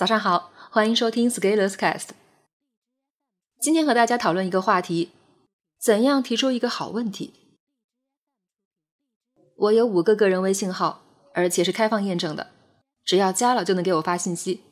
[0.00, 2.08] 早上好，欢迎收听 Scalers Cast。
[3.60, 5.10] 今天和大家讨论一个话题：
[5.78, 7.34] 怎样提出一个好问题？
[9.56, 11.02] 我有五个个人微信号，
[11.34, 12.46] 而且是开放验证的，
[13.04, 14.62] 只要加了就能给我发信息。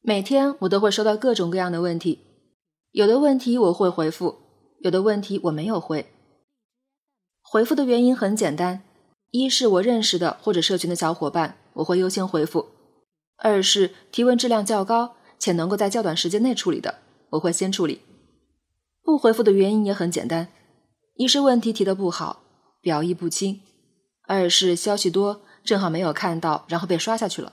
[0.00, 2.20] 每天我都会收到各种各样的问题，
[2.92, 4.36] 有的问题我会回复，
[4.78, 6.06] 有的问题我没有回。
[7.42, 8.84] 回复的原因很简单：
[9.32, 12.68] 一是我认识的或者社群的小伙伴，我会优先回复。
[13.44, 17.00] 二是提问质量较高且能够在较短时间内处理的，
[17.30, 18.00] 我会先处理。
[19.02, 20.46] 不回复的原因也很简单：
[21.16, 22.44] 一是问题提的不好，
[22.80, 23.56] 表意不清；
[24.28, 27.52] 二是消息多，正好没有看到，然后被刷下去了；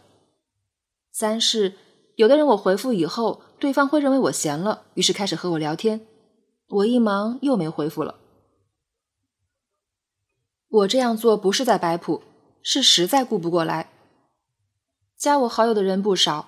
[1.12, 1.74] 三是
[2.18, 6.06] 有的人我回复以后，对方会认为我闲了，于是开始和我聊天，
[6.68, 8.20] 我一忙又没回复了。
[10.70, 12.22] 我这样做不是在摆谱，
[12.62, 13.90] 是实在顾不过来。
[15.20, 16.48] 加我好友的人不少，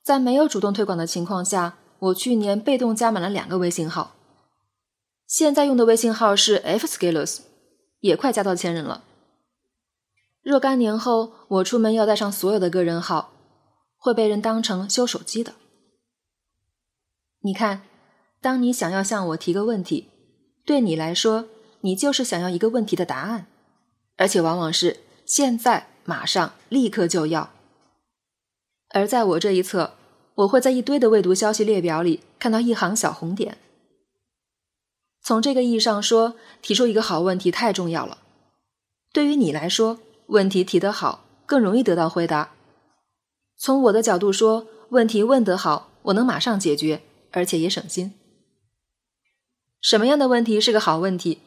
[0.00, 4.14] 在没有主动推广的情况下，我去年被动加满了两个微信号。
[5.26, 7.40] 现在用的微信号是 F Scalers，
[7.98, 9.02] 也快加到千人了。
[10.42, 13.32] 若干年后，我出门要带上所有的个人号，
[13.96, 15.54] 会被人当成修手机的。
[17.40, 17.82] 你看，
[18.40, 20.10] 当你想要向我提个问题，
[20.64, 21.46] 对你来说，
[21.80, 23.48] 你就是想要一个问题的答案，
[24.16, 27.50] 而且往往是现在、马上、立刻就要。
[28.94, 29.94] 而在我这一侧，
[30.36, 33.58] 我会在一堆的未读消息列表里看到一行小红点。
[35.20, 38.18] 从这个意义上说，提出一个好问题太重要了。
[39.12, 42.54] 对于你来说，问题提得好，更容易得到回答。
[43.56, 48.14] 从我的角度说，问题问得好，我能马上解决，而且也省心。
[49.80, 51.40] 什么样的问题是个好问题？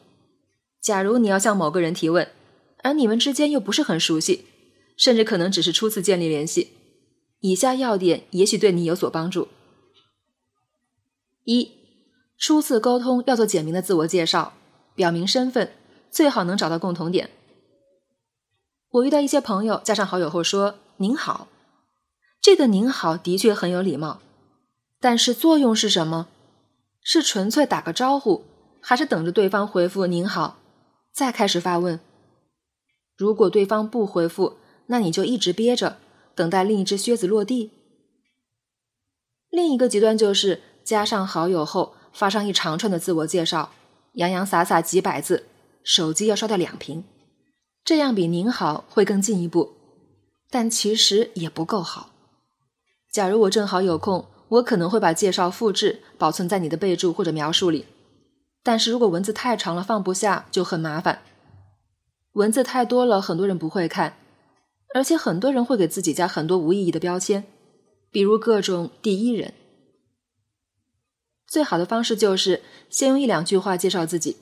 [0.82, 2.28] 假如你要向某个人提问，
[2.82, 4.44] 而你们之间又不是很熟悉，
[4.98, 6.72] 甚至可能只是初次建立联系。
[7.40, 9.48] 以下要点也许对你有所帮助：
[11.44, 11.72] 一、
[12.36, 14.54] 初次沟通要做简明的自我介绍，
[14.94, 15.72] 表明身份，
[16.10, 17.30] 最好能找到共同点。
[18.90, 21.48] 我遇到一些朋友加上好友后说“您好”，
[22.42, 24.20] 这个“您好”的确很有礼貌，
[24.98, 26.28] 但是作用是什么？
[27.02, 28.44] 是纯粹打个招呼，
[28.80, 30.58] 还是等着对方回复“您好”
[31.12, 32.00] 再开始发问？
[33.16, 34.56] 如果对方不回复，
[34.86, 35.98] 那你就一直憋着。
[36.38, 37.72] 等待另一只靴子落地。
[39.50, 43.72] 另一个极端就是加上好友后发上一长串的自我介绍，
[44.12, 45.46] 洋洋洒洒几百字，
[45.82, 47.02] 手机要刷掉两屏，
[47.84, 49.72] 这样比您好会更进一步，
[50.48, 52.10] 但其实也不够好。
[53.10, 57.86] 假如我正好有空，我可能会把介绍复制保存在你的备注或者描述里，
[58.62, 61.22] 但是如果文字太长了放不下就很麻烦，
[62.34, 64.16] 文字太多了很多人不会看。
[64.94, 67.44] 而且很多人会给自己加很多无意义的标签，
[68.10, 69.54] 比如各种第一人。
[71.46, 74.36] 最好的方式就是先用一两句话介绍自己，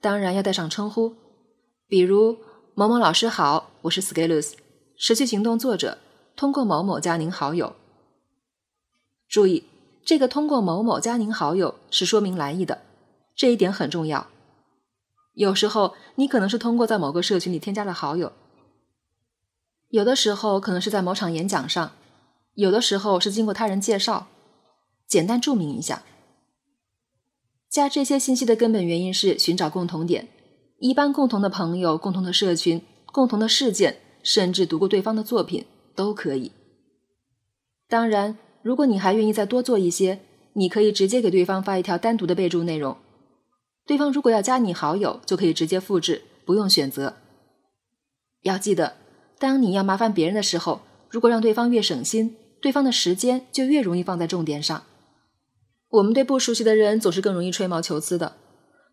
[0.00, 1.14] 当然要带上称呼，
[1.86, 2.38] 比如
[2.74, 4.52] 某某老师好，我是 Scalers
[4.98, 5.98] 持续行动作者，
[6.36, 7.74] 通过某某加您好友。
[9.28, 9.64] 注意，
[10.04, 12.82] 这个通过某某加您好友是说明来意的，
[13.34, 14.26] 这一点很重要。
[15.34, 18.32] 有时候你可能是通过在某个社群里添加了好友。
[19.92, 21.92] 有的时候可能是在某场演讲上，
[22.54, 24.28] 有的时候是经过他人介绍，
[25.06, 26.02] 简单注明一下。
[27.68, 30.28] 加这些信息的根本原因是寻找共同点，
[30.78, 36.52] 一般共同的朋友、共同的社群、共同的事件，甚至读过对方的作品都可以。
[37.86, 40.20] 当然，如果你还愿意再多做一些，
[40.54, 42.96] 你可以直接给对方发一条单独的备注内容，
[43.86, 47.16] 对方如果要加你好友，就可以直接复制，不用选择。
[48.40, 49.01] 要记得。
[49.42, 54.84] 当你要麻烦别人的时候，如果让对方越省心，对方的时间就越容易放在重点上。
[55.88, 58.36] 我们对不熟悉的人总是更容易吹毛求疵的，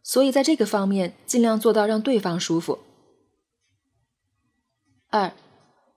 [0.02, 2.80] 所以在这个方面尽量做到让对方舒服。
[5.12, 5.34] 二，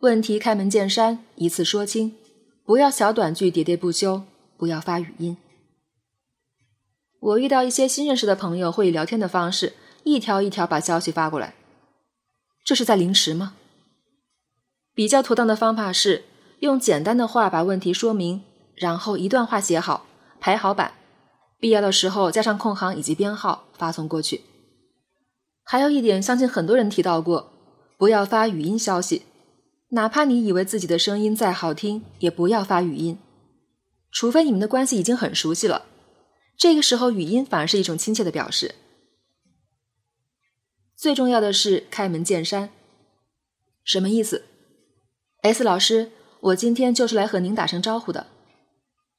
[0.00, 2.14] 问题开门见山，一次说清，
[2.66, 4.24] 不要小短句喋喋不休，
[4.58, 5.38] 不要发语音。
[7.20, 9.72] 我遇到一些新认识的朋友会以聊天的方式，
[10.04, 11.54] 一条一条把消息发过来，
[12.62, 13.54] 这是在凌迟吗？
[14.94, 16.24] 比较妥当的方法是
[16.60, 18.42] 用简单的话把问题说明，
[18.74, 20.06] 然后一段话写好，
[20.38, 20.94] 排好版，
[21.58, 24.42] 必要的时候加上空行以及编号发送过去。
[25.64, 27.52] 还有一点，相信很多人提到过，
[27.96, 29.22] 不要发语音消息，
[29.90, 33.18] 哪怕你以为自己的声音再好听，也不要发语音，
[34.10, 35.86] 除非你们的关系已经很熟悉了，
[36.58, 38.74] 这个时候语音反而是一种亲切的表示。
[40.96, 42.70] 最重要的是开门见山，
[43.82, 44.44] 什么意思
[45.42, 48.28] ？S 老师，我今天就是来和您打声招呼的。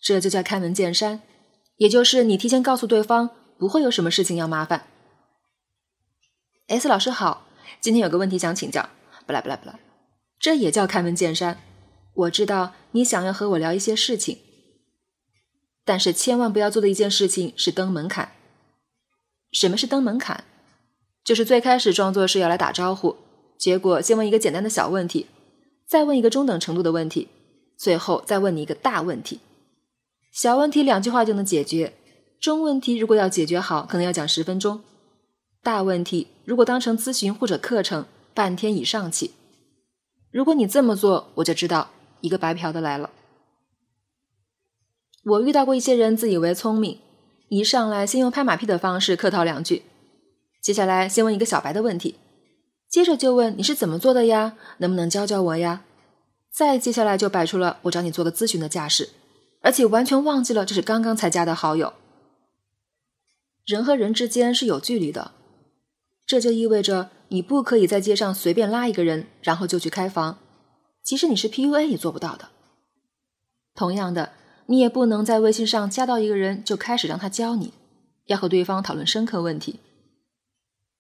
[0.02, 1.22] 这就叫开门见山，
[1.78, 4.88] 也就是你提前告诉对方不会有什么事情要麻烦。
[6.68, 7.48] S 老师好，
[7.80, 8.90] 今天有个问题想请教。
[9.26, 9.80] 不啦不啦不啦，
[10.40, 11.62] 这也叫开门见山。
[12.14, 14.40] 我知道你想要和我聊一些事情，
[15.86, 18.34] 但是千万不要做的一件事情是登门槛。
[19.52, 20.44] 什么是登门槛？
[21.24, 23.16] 就是最开始装作是要来打招呼，
[23.58, 25.28] 结果先问一个简单的小问题，
[25.88, 27.28] 再问一个中等程度的问题，
[27.78, 29.40] 最后再问你一个大问题。
[30.32, 31.94] 小问题两句话就能解决，
[32.40, 34.80] 中问题如果要解决好，可能要讲十分钟；
[35.62, 39.32] 大问题如果当成咨询或者课程，半天以上起。
[40.32, 41.92] 如果你这么做，我就知道
[42.22, 43.12] 一个白嫖的来了。
[45.26, 47.00] 我遇到过一些人自以为聪明，
[47.50, 49.84] 一上来先用拍马屁的方式客套两句，
[50.60, 52.16] 接下来先问一个小白的问题，
[52.94, 54.56] 接着就问你是怎么做的呀？
[54.78, 55.84] 能不能教教我呀？
[56.52, 59.10] 再接下来就摆出了我找你做个咨询的架势。
[59.62, 61.94] 而且完全忘记了这是刚刚才加的好友。
[63.66, 65.32] 人和人之间是有距离的，
[66.28, 70.38] 这就意味着你不可以在街上随便拉一个人，然后就去开房，
[71.02, 72.50] 即使你是 PUA 也做不到的。
[73.74, 74.34] 同样的，
[74.68, 77.74] 你也不能在微信上加到一个人就开始让他教你，
[78.28, 79.80] 要和对方讨论深刻问题。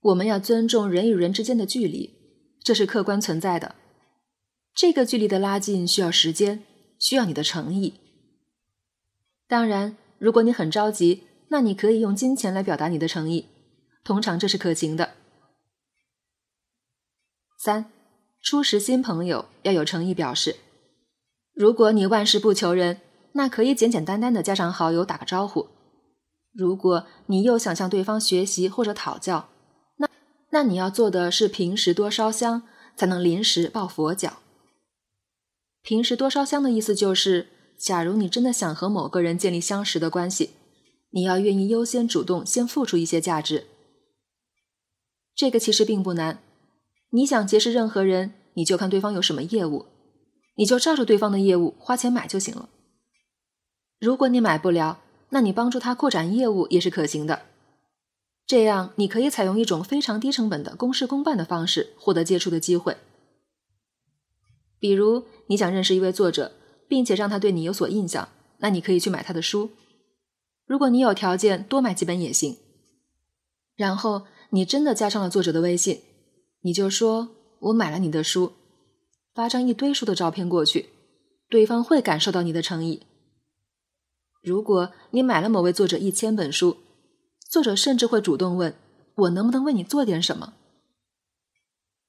[0.03, 2.13] 我们要尊重人与人之间的距离，
[2.61, 3.75] 这是客观存在的。
[4.75, 6.63] 这个距离的拉近需要时间，
[6.99, 7.93] 需要你的诚意。
[9.47, 13.47] 当然，如果你很着急，那你可以用金钱来表达你的诚意，
[14.03, 15.11] 通常这是可行的。
[17.57, 17.85] 三，
[18.41, 20.57] 初识新朋友要有诚意表示。
[21.53, 22.99] 如果你万事不求人，
[23.33, 25.69] 那可以简简单单的加上好友打个招呼。
[26.51, 29.49] 如果你又想向对方学习或者讨教，
[30.53, 32.61] 那你要做的是平时多烧香，
[32.95, 34.37] 才能临时抱佛脚。
[35.81, 37.49] 平时多烧香的意思就是。
[37.75, 40.51] 假如你真的想和某个人建立相识的关系，
[41.09, 43.65] 你要愿意优先主动，先付出一些价值。
[45.35, 46.41] 这个其实并不难。
[47.09, 49.87] 你想结识任何人，你就看对方有什么业务，
[50.55, 52.69] 你就照着对方的业务花钱买就行了。
[53.99, 55.01] 如果你买不了，
[55.31, 57.41] 那你帮助他扩展业务也是可行的。
[58.45, 62.97] 这样你可以采用一种非常低成本的公事公办的方式获得接触的机会。
[64.79, 66.53] 比如你想认识一位作者。
[66.85, 68.29] 并且让他对你有所印象，
[68.59, 69.71] 那你可以去买他的书。
[70.67, 72.57] 如果你有条件，多买几本也行。
[73.75, 76.01] 然后你真的加上了作者的微信，
[76.61, 77.29] 你就说
[77.61, 78.53] 我买了你的书，
[79.33, 80.89] 发张一堆书的照片过去，
[81.49, 83.01] 对方会感受到你的诚意。
[84.43, 86.77] 如果你买了某位作者一千本书，
[87.53, 88.73] 作者甚至会主动问
[89.13, 90.55] 我能不能为你做点什么。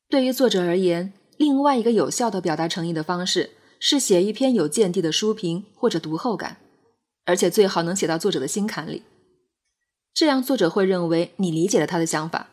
[0.08, 3.50] 对于作者而言，另外一个有效的表达诚意的方式。
[3.78, 6.56] 是写一篇有见地的书评或者读后感，
[7.26, 9.02] 而且最好能写到作者的心坎里，
[10.14, 12.48] 这样作者会认为你理解了他的想法。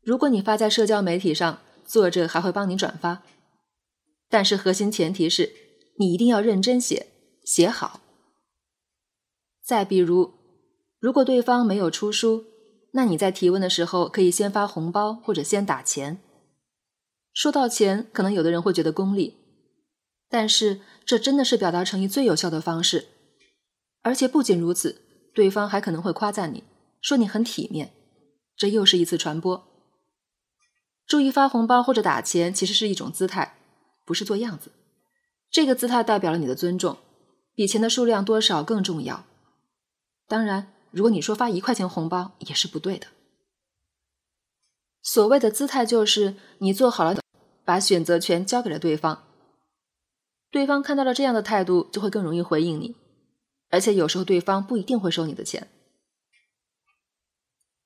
[0.00, 3.22] 如果你发在社交媒体上，作者还会帮你转发，
[4.30, 5.52] 但是核心前提是
[5.98, 7.08] 你一定要认真写，
[7.44, 8.00] 写好。
[9.62, 10.32] 再比如，
[11.04, 12.46] 如果对方没有出书，
[12.92, 16.18] 那你在提问的时候可以先发红包或者先打钱。
[17.34, 19.36] 说到钱，可能有的人会觉得功利。
[20.30, 23.08] 但是，这真的是表达诚意最有效的方式，
[24.00, 25.02] 而且不仅如此，
[25.34, 26.64] 对方还可能会夸赞你，
[27.02, 27.92] 说你很体面，
[28.56, 29.62] 这又是一次传播。
[31.06, 33.58] 注意发红包或者打钱，其实是一种姿态，
[34.06, 34.72] 不是做样子。
[35.50, 36.96] 这个姿态代表了你的尊重，
[37.54, 39.26] 比钱的数量多少更重要。
[40.26, 43.08] 当然，如果你说发一块钱红包也是不对的。
[45.02, 47.18] 所谓的姿态，就是你做好了，
[47.64, 49.24] 把选择权交给了对方。
[50.52, 52.94] 对方看到了这样的态度，就会更容易回应你，
[53.70, 55.68] 而且有时候对方不一定会收你的钱。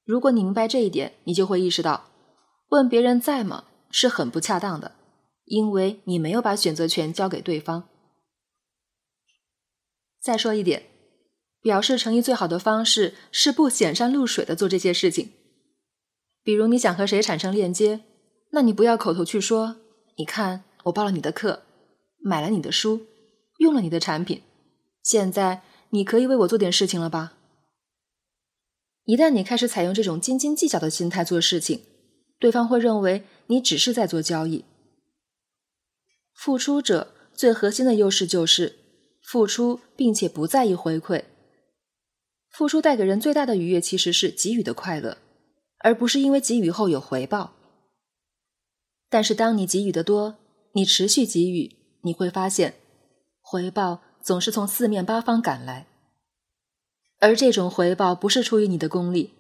[0.05, 2.11] 如果你明白这一点，你就会意识到，
[2.69, 4.93] 问别人在吗是很不恰当的，
[5.47, 7.89] 因为你没有把选择权交给对方。
[10.21, 10.91] 再说一点，
[11.69, 15.33] 表示诚意最好的方式是不显山露水的做这些事情。
[16.43, 18.01] 比如你想和谁产生链接，
[18.53, 19.77] 那你不要口头去说，
[20.17, 21.65] 你看我报了你的课。
[22.21, 23.03] 买了你的书，
[23.59, 24.41] 用了你的产品，
[25.03, 25.61] 现在
[25.91, 27.35] 你可以为我做点事情了吧？
[29.05, 31.83] 一旦你开始采用这种斤斤计较的心态做事情，
[32.39, 34.65] 对方会认为你只是在做交易。
[36.35, 38.79] 付出者最核心的优势就是
[39.23, 41.25] 付出，并且不在意回馈。
[42.59, 45.19] 付出带给人最大的愉悦其实是给予的快乐，
[45.79, 47.53] 而不是因为给予后有回报。
[49.09, 50.39] 但是当你给予的多，
[50.73, 51.77] 你持续给予。
[52.03, 52.75] 你会发现，
[53.41, 55.87] 回报总是从四面八方赶来，
[57.21, 59.35] 而这种回报不是出于你的功利，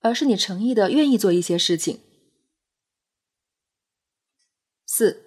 [0.00, 2.00] 而是你诚意的愿意做一些事情。
[4.84, 5.22] 四，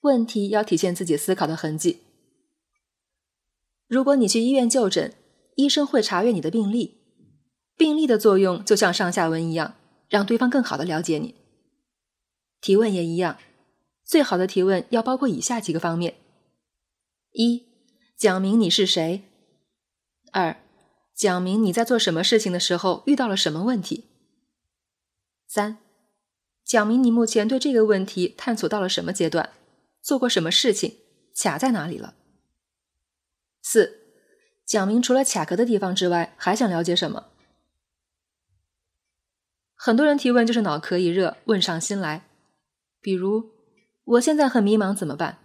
[0.00, 2.00] 问题要体现自己思考的痕迹。
[3.86, 5.12] 如果你去医院就诊，
[5.56, 6.98] 医生会查阅你的病历，
[7.76, 9.76] 病历的作用就像上下文一样，
[10.08, 11.34] 让对方更好的了解你。
[12.60, 13.38] 提问也一样，
[14.04, 16.16] 最好的提问要包括以下几个方面：
[17.32, 17.72] 一。
[18.14, 19.24] 讲明你是谁。
[20.30, 20.62] 二，
[21.12, 24.04] 讲明你在做什么事情的时候遇到了什么问题。
[25.48, 25.78] 三，
[26.64, 29.50] 讲明你目前对这个问题探索到了什么阶段，
[30.00, 30.98] 做过什么事情，
[31.34, 32.14] 卡在哪里了。
[33.60, 34.01] 四，
[34.72, 37.26] 讲明除了卡壳的地方之外，还想了解什么。
[39.74, 42.24] 很多人提问就是脑壳一热，问上心来。
[43.02, 43.50] 比如，
[44.04, 45.36] 我现在很迷茫，怎么办？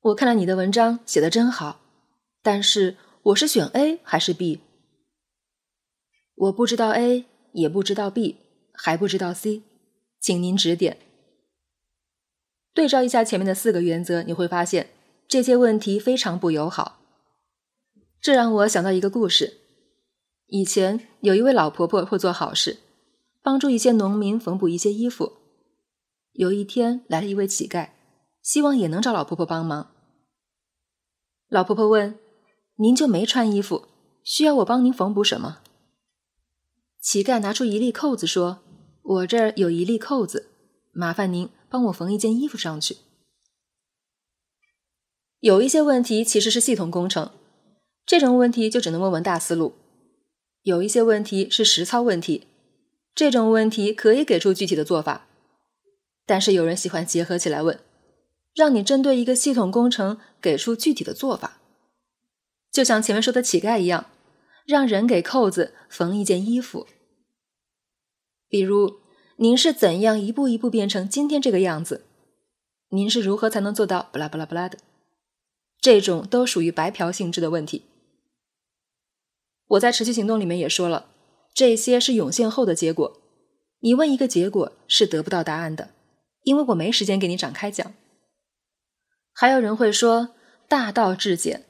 [0.00, 1.82] 我看了你的文章，写的真好，
[2.40, 4.60] 但是我是选 A 还是 B？
[6.34, 8.38] 我不知道 A，也不知道 B，
[8.72, 9.64] 还不知道 C，
[10.18, 10.96] 请您指点。
[12.72, 14.88] 对照一下前面的四个原则，你会发现
[15.28, 16.99] 这些问题非常不友好。
[18.20, 19.58] 这让我想到一个故事：
[20.46, 22.78] 以前有一位老婆婆会做好事，
[23.42, 25.38] 帮助一些农民缝补一些衣服。
[26.32, 27.90] 有一天来了一位乞丐。
[28.42, 29.92] 希望也能找老婆婆帮忙。
[31.48, 32.18] 老婆婆问
[32.76, 33.88] ：“您就没穿衣服，
[34.22, 35.60] 需要我帮您缝补什么？”
[37.00, 38.60] 乞丐拿出一粒扣子说
[39.02, 40.50] ：“我这儿有一粒扣子，
[40.92, 42.96] 麻烦您帮我缝一件衣服上去。”
[45.40, 47.30] 有一些问题其实是系统工程，
[48.10, 49.74] 这种问题就只能问问大思路；
[50.62, 52.48] 有一些问题是实操问题，
[53.14, 55.28] 这种问题可以给出具体的做法。
[56.26, 57.78] 但是有人喜欢结合起来问。
[58.52, 61.60] 让你针对一个系统工程给出具体的做法，
[62.72, 64.06] 就像前面说的乞丐一样，
[64.66, 66.88] 让人给扣子缝一件衣服。
[68.48, 68.96] 比如，
[69.36, 72.06] 您是怎样一步一步变成今天这个样子？
[72.88, 74.78] 您是如何才能做到不拉不拉不拉的？
[75.80, 77.84] 这种都属于白嫖性质的问题。
[79.70, 81.06] 我在持续行动里面也说了，
[81.54, 83.20] 这些是涌现后的结果。
[83.80, 85.90] 你问一个结果是得不到答案的，
[86.42, 87.94] 因为我没时间给你展开讲。
[89.32, 90.30] 还有人会说
[90.68, 91.66] “大道至简”，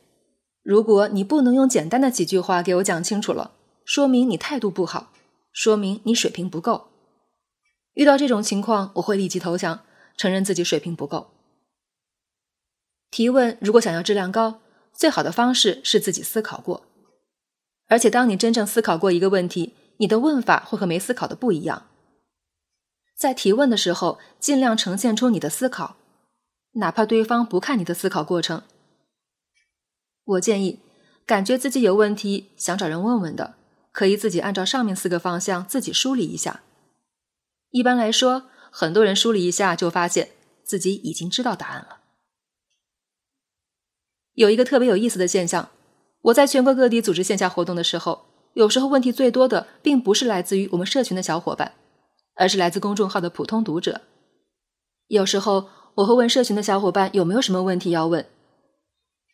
[0.64, 3.52] 如果你不能用简单的几句话给我讲清楚了，
[3.84, 5.12] 说明你态度不好，
[5.52, 6.88] 说明你水平不够。
[7.92, 9.84] 遇到这种情况，我会立即投降，
[10.16, 11.32] 承认自己水平不够。
[13.10, 14.60] 提问如果想要质量高，
[14.94, 16.86] 最好的方式是自己思考过，
[17.90, 21.88] 而且当你真正思考过一个问题，你的问法会和没思考的不一样。
[23.16, 25.96] 在提问的时候，尽量呈现出你的思考。
[26.74, 28.62] 哪怕对方不看你的思考过程，
[30.24, 30.78] 我建议，
[31.26, 33.56] 感觉自己有问题想找人问问的，
[33.90, 36.62] 可以自己按照上面四个方向自己梳理一下。
[37.70, 40.30] 一般来说，很多人梳理一下就发现
[40.62, 41.98] 自己已经知道答案了。
[44.34, 45.70] 有一个特别有意思的现象，
[46.22, 51.74] 我在全国各地组织线下活动的时候，有时候问题最多的并不是来自于我们社群的小伙伴，
[52.34, 54.00] 而是来自公众号的普通读者。
[55.08, 55.70] 有时候。
[55.96, 58.24] 我会问社群的小伙伴有没有什么问题要问，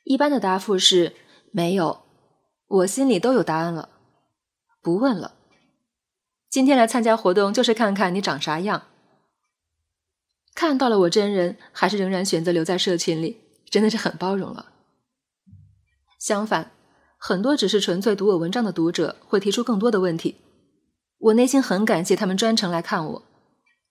[0.04, 1.14] 一般的答复是
[1.52, 2.02] 没有，
[2.66, 3.90] 我心里都有答案了，
[4.82, 5.34] 不问了。
[6.48, 8.84] 今天来参加活动就是看看你长啥样。
[10.54, 14.72] 看到了我真人，还是仍然选择留在社群里，真的是很包容了。
[16.18, 16.72] 相反，
[17.28, 20.36] 很多只是纯粹读我文章的读者会提出更多的问题，
[21.18, 23.22] 我内心很感谢他们专程来看我，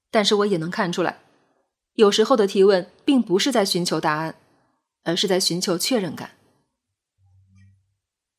[0.10, 1.20] 但是我也能看出来。
[1.96, 4.36] 有时候的提问并不是在寻求答案，
[5.04, 6.32] 而是在寻求确认感。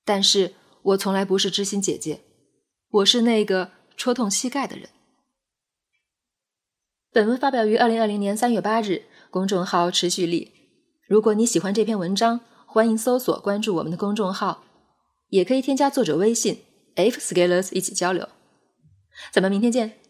[0.02, 2.22] 但是我从来不是知心姐姐，
[2.88, 4.88] 我是那个戳痛膝盖的人。
[7.12, 10.54] 本文发表于二零二零年三月八日，公众号持续力。
[11.06, 14.62] 如果你喜欢这篇文章，欢迎搜索关注我们的公众号，
[15.28, 16.62] 也可以添加作者微信
[16.94, 18.28] f scalers 一起交流。
[19.32, 20.05] 咱们明天见。